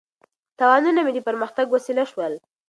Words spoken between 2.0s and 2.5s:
شول.